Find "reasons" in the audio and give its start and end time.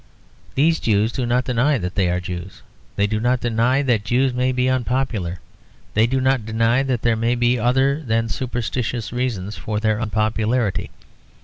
9.13-9.57